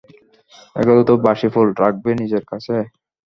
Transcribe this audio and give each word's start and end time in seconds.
এগুলো 0.75 1.01
তো 1.09 1.13
বাসি 1.25 1.47
ফুল, 1.53 1.67
রাখবে 1.81 2.09
নিজের 2.21 2.43
কাছে? 2.51 2.75